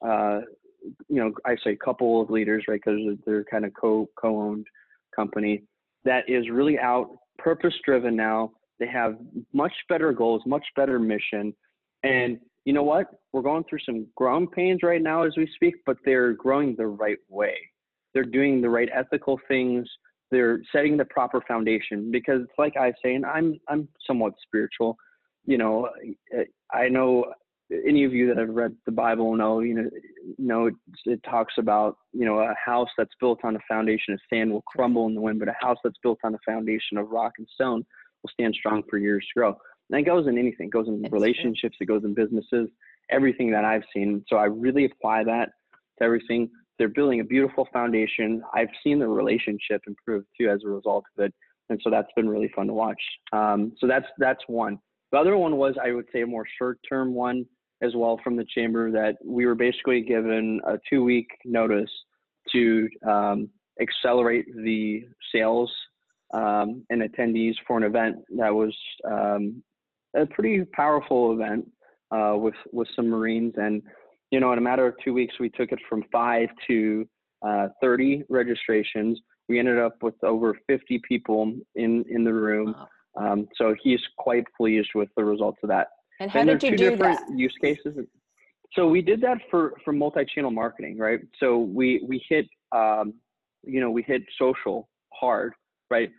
[0.06, 0.42] Uh,
[1.10, 2.80] you know, I say couple of leaders, right?
[2.84, 4.68] Because they're kind of co co-owned
[5.16, 5.64] company
[6.06, 8.52] that is really out purpose driven now.
[8.80, 9.18] They have
[9.54, 11.54] much better goals, much better mission,
[12.04, 13.08] and you know what?
[13.32, 16.88] We're going through some growing pains right now as we speak, but they're growing the
[16.88, 17.56] right way.
[18.14, 19.88] They're doing the right ethical things.
[20.32, 24.98] They're setting the proper foundation because, it's like I say, and I'm I'm somewhat spiritual.
[25.46, 25.90] You know,
[26.74, 27.32] I know
[27.72, 29.60] any of you that have read the Bible know.
[29.60, 29.90] You know,
[30.38, 30.76] know it,
[31.06, 34.64] it talks about you know a house that's built on a foundation of sand will
[34.64, 37.48] crumble in the wind, but a house that's built on a foundation of rock and
[37.54, 37.86] stone
[38.24, 39.56] will stand strong for years to grow.
[39.90, 40.68] And it goes in anything.
[40.68, 41.78] It goes in relationships.
[41.80, 42.70] It goes in businesses.
[43.10, 44.24] Everything that I've seen.
[44.28, 45.50] So I really apply that
[46.00, 46.50] to everything.
[46.78, 48.42] they're building a beautiful foundation.
[48.54, 51.34] I've seen the relationship improve too as a result of it,
[51.70, 53.02] and so that's been really fun to watch.
[53.34, 54.80] Um, so that's that's one.
[55.12, 57.46] The other one was I would say a more short term one
[57.82, 61.92] as well from the chamber that we were basically given a two week notice
[62.52, 63.50] to um,
[63.82, 65.72] accelerate the sales
[66.34, 68.76] um, and attendees for an event that was
[69.10, 69.62] um,
[70.16, 71.66] a pretty powerful event
[72.12, 73.54] uh, with with some Marines.
[73.58, 73.82] And
[74.32, 77.08] you know, in a matter of two weeks, we took it from five to
[77.46, 79.20] uh, 30 registrations.
[79.48, 82.76] We ended up with over 50 people in in the room.
[82.78, 82.88] Wow.
[83.20, 85.88] Um, so he's quite pleased with the results of that.
[86.20, 87.24] And how and did you do that?
[87.36, 87.96] Use cases.
[88.74, 91.20] So we did that for for multi-channel marketing, right?
[91.40, 93.14] So we we hit um,
[93.64, 95.54] you know we hit social hard,
[95.90, 96.12] right?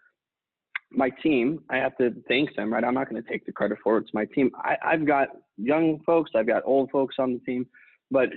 [0.91, 2.83] My team, I have to thank them, right?
[2.83, 4.03] I'm not going to take the credit for it.
[4.03, 4.51] It's my team.
[4.57, 7.67] I, I've got young folks, I've got old folks on the team,
[8.11, 8.31] but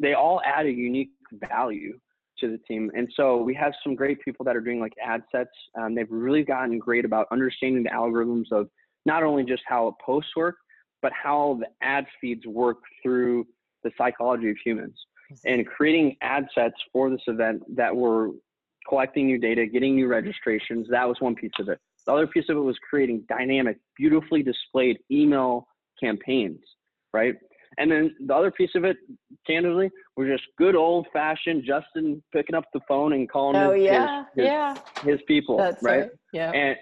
[0.00, 1.10] they all add a unique
[1.50, 1.98] value
[2.38, 2.90] to the team.
[2.96, 5.50] And so we have some great people that are doing like ad sets.
[5.78, 8.68] Um, they've really gotten great about understanding the algorithms of
[9.04, 10.56] not only just how posts work,
[11.02, 13.46] but how the ad feeds work through
[13.84, 14.94] the psychology of humans
[15.44, 18.30] and creating ad sets for this event that were
[18.88, 20.86] collecting new data, getting new registrations.
[20.90, 21.78] That was one piece of it.
[22.06, 25.66] The other piece of it was creating dynamic, beautifully displayed email
[26.02, 26.60] campaigns,
[27.12, 27.34] right?
[27.76, 28.96] And then the other piece of it,
[29.46, 33.84] candidly, was just good old fashioned Justin picking up the phone and calling oh, his,
[33.84, 34.74] yeah, his, yeah.
[35.04, 36.00] his people, That's right?
[36.00, 36.10] right?
[36.32, 36.50] Yeah.
[36.52, 36.76] And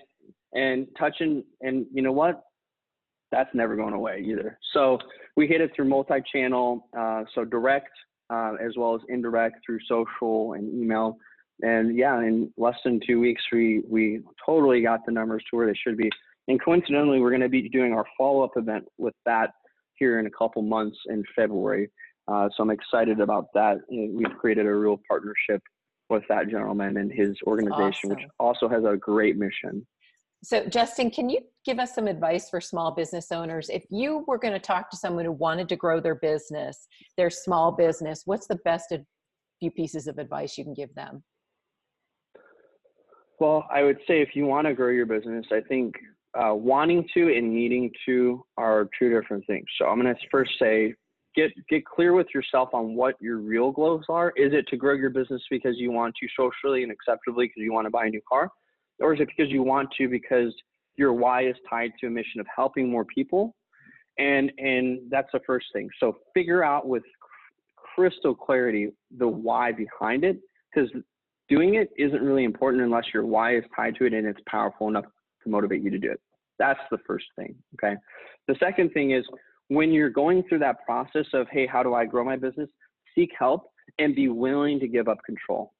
[0.54, 2.40] and touching and you know what?
[3.32, 4.58] That's never going away either.
[4.72, 4.98] So
[5.36, 7.90] we hit it through multi-channel, uh, so direct
[8.30, 11.18] uh, as well as indirect through social and email.
[11.62, 15.66] And yeah, in less than two weeks, we we totally got the numbers to where
[15.66, 16.10] they should be.
[16.48, 19.50] And coincidentally, we're going to be doing our follow-up event with that
[19.94, 21.90] here in a couple months in February.
[22.28, 23.78] Uh, so I'm excited about that.
[23.90, 25.62] We've created a real partnership
[26.08, 28.10] with that gentleman and his organization, awesome.
[28.10, 29.86] which also has a great mission.
[30.42, 33.68] So, Justin, can you give us some advice for small business owners?
[33.68, 37.30] If you were going to talk to someone who wanted to grow their business, their
[37.30, 38.92] small business, what's the best
[39.58, 41.24] few pieces of advice you can give them?
[43.40, 45.94] Well, I would say if you want to grow your business, I think
[46.38, 49.64] uh, wanting to and needing to are two different things.
[49.78, 50.94] So I'm going to first say
[51.34, 54.32] get get clear with yourself on what your real goals are.
[54.36, 57.72] Is it to grow your business because you want to socially and acceptably because you
[57.72, 58.50] want to buy a new car?
[59.00, 60.54] Or is it because you want to because
[60.96, 63.54] your why is tied to a mission of helping more people?
[64.18, 65.88] And and that's the first thing.
[66.00, 67.02] So figure out with
[67.76, 70.38] crystal clarity the why behind it
[70.74, 70.90] because
[71.48, 74.88] doing it isn't really important unless your why is tied to it and it's powerful
[74.88, 75.04] enough
[75.42, 76.20] to motivate you to do it.
[76.58, 77.96] That's the first thing okay?
[78.48, 79.24] The second thing is
[79.68, 82.68] when you're going through that process of hey how do i grow my business?
[83.14, 85.72] Seek help and be willing to give up control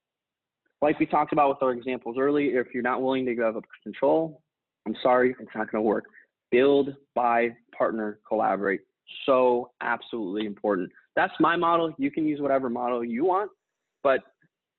[0.83, 3.65] like we talked about with our examples earlier, if you're not willing to give up
[3.83, 4.43] control,
[4.87, 6.05] I'm sorry, it's not going to work.
[6.51, 8.81] Build, buy, partner, collaborate.
[9.25, 10.91] So absolutely important.
[11.15, 11.93] That's my model.
[11.99, 13.51] You can use whatever model you want,
[14.03, 14.21] but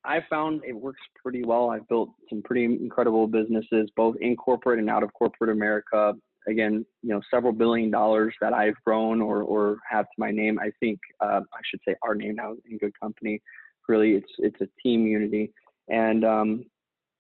[0.06, 1.70] I found it works pretty well.
[1.70, 6.14] I've built some pretty incredible businesses, both in corporate and out of corporate America.
[6.48, 10.60] Again, you know, several billion dollars that I've grown or, or have to my name.
[10.60, 13.42] I think uh, I should say our name now in good company.
[13.90, 15.52] Really, it's it's a team unity
[15.90, 16.66] and um,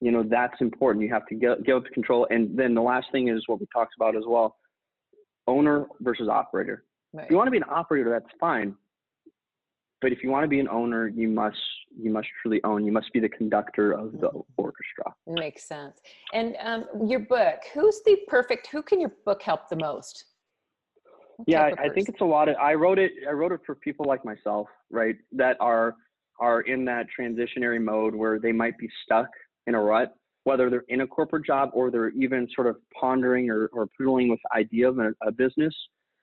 [0.01, 1.03] you know that's important.
[1.03, 2.27] You have to get, give up control.
[2.29, 4.55] And then the last thing is what we talked about as well:
[5.47, 6.83] owner versus operator.
[7.13, 7.25] Right.
[7.25, 8.75] If you want to be an operator, that's fine.
[10.01, 11.57] But if you want to be an owner, you must
[11.99, 12.85] you must truly own.
[12.85, 14.39] You must be the conductor of the mm-hmm.
[14.57, 15.13] orchestra.
[15.25, 15.99] Makes sense.
[16.33, 18.67] And um, your book, who's the perfect?
[18.67, 20.25] Who can your book help the most?
[21.37, 22.55] What yeah, I think it's a lot of.
[22.57, 23.11] I wrote it.
[23.27, 25.15] I wrote it for people like myself, right?
[25.31, 25.95] That are
[26.39, 29.27] are in that transitionary mode where they might be stuck
[29.65, 33.49] in a rut, whether they're in a corporate job or they're even sort of pondering
[33.49, 35.73] or, or poodling with the idea of a, a business.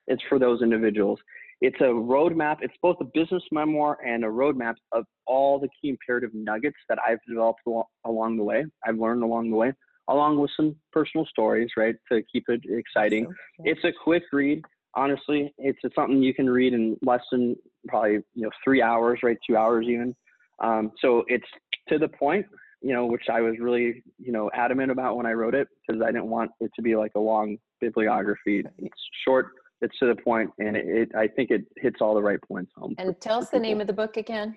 [0.07, 1.19] It's for those individuals.
[1.61, 2.57] It's a roadmap.
[2.61, 6.99] It's both a business memoir and a roadmap of all the key imperative nuggets that
[7.07, 7.61] I've developed
[8.05, 8.65] along the way.
[8.85, 9.73] I've learned along the way,
[10.09, 13.27] along with some personal stories, right, to keep it exciting.
[13.59, 14.63] It's a quick read
[14.95, 17.55] honestly, it's, it's something you can read in less than
[17.87, 19.37] probably you know three hours, right?
[19.47, 20.15] Two hours even.
[20.59, 21.45] Um, so it's
[21.89, 22.45] to the point,
[22.81, 26.01] you know, which I was really you know adamant about when I wrote it because
[26.01, 28.63] I didn't want it to be like a long bibliography.
[28.77, 29.47] It's short,
[29.81, 32.71] it's to the point, and it, it I think it hits all the right points
[32.75, 32.95] home.
[32.97, 34.55] And tell us the name of the book again.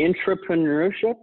[0.00, 1.16] Intrapreneurship: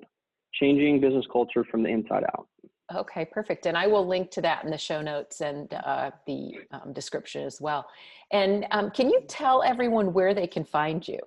[0.54, 2.48] Changing Business Culture from the Inside Out.
[2.94, 3.66] Okay, perfect.
[3.66, 7.44] And I will link to that in the show notes and uh, the um, description
[7.44, 7.86] as well.
[8.32, 11.20] And um, can you tell everyone where they can find you?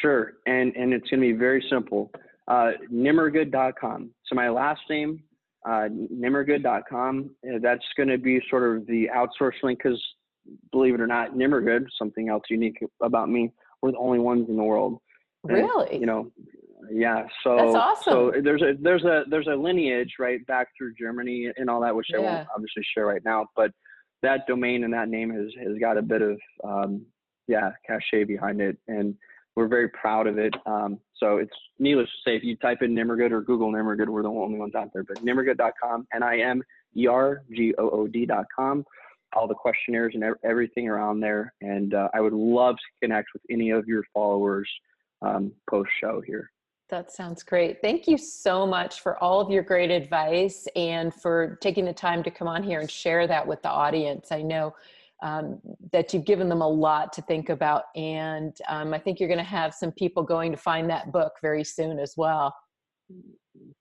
[0.00, 2.12] Sure, and and it's going to be very simple.
[2.46, 4.10] Uh, Nimmergood.com.
[4.26, 5.22] So my last name,
[5.66, 7.30] uh, Nimmergood.com.
[7.44, 10.00] Uh, that's going to be sort of the outsource link because,
[10.70, 14.56] believe it or not, Nimmergood, something else unique about me, we're the only ones in
[14.56, 14.98] the world.
[15.42, 15.92] Really?
[15.92, 16.30] And, you know,
[16.90, 17.26] yeah.
[17.42, 18.12] So that's awesome.
[18.12, 21.94] So there's a there's a there's a lineage right back through Germany and all that,
[21.94, 22.18] which yeah.
[22.18, 23.72] I won't obviously share right now, but
[24.22, 27.06] that domain and that name has has got a bit of um,
[27.46, 29.14] yeah cachet behind it, and
[29.56, 30.54] we're very proud of it.
[30.66, 34.22] Um, so it's needless to say, if you type in Nimmergood or Google Nimmergood, we're
[34.22, 35.04] the only ones out there.
[35.04, 36.64] But Nimmergood.com, N-I-M-E-R-G-O-O-D.com,
[39.34, 41.52] all the questionnaires and everything around there.
[41.60, 44.68] And uh, I would love to connect with any of your followers
[45.22, 46.50] um, post show here.
[46.90, 47.80] That sounds great.
[47.80, 52.22] Thank you so much for all of your great advice and for taking the time
[52.24, 54.32] to come on here and share that with the audience.
[54.32, 54.74] I know
[55.22, 55.60] um,
[55.92, 59.38] that you've given them a lot to think about, and um, I think you're going
[59.38, 62.54] to have some people going to find that book very soon as well.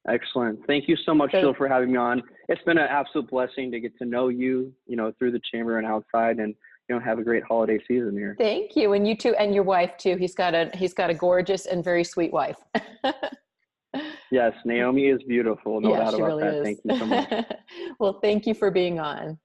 [0.07, 0.59] Excellent.
[0.67, 2.21] Thank you so much, Jill, for having me on.
[2.47, 5.77] It's been an absolute blessing to get to know you, you know, through the chamber
[5.77, 6.53] and outside, and
[6.89, 8.35] you know, have a great holiday season here.
[8.37, 10.17] Thank you, and you too, and your wife too.
[10.17, 12.57] He's got a he's got a gorgeous and very sweet wife.
[14.31, 15.79] yes, Naomi is beautiful.
[15.81, 16.53] No yeah, doubt about really that.
[16.55, 16.63] Is.
[16.63, 17.45] Thank you so much.
[17.99, 19.37] well, thank you for being on.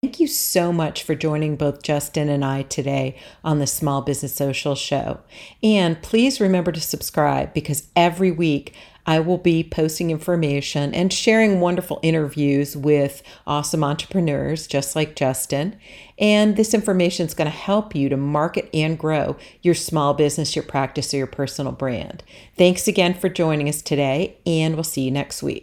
[0.00, 4.32] Thank you so much for joining both Justin and I today on the Small Business
[4.32, 5.18] Social Show.
[5.60, 8.76] And please remember to subscribe because every week
[9.08, 15.78] I will be posting information and sharing wonderful interviews with awesome entrepreneurs just like Justin.
[16.18, 20.54] And this information is going to help you to market and grow your small business,
[20.54, 22.22] your practice, or your personal brand.
[22.58, 25.56] Thanks again for joining us today, and we'll see you next week.